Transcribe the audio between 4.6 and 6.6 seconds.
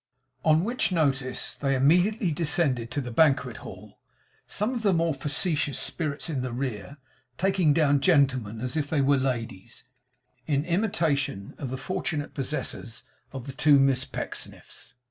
of the more facetious spirits in the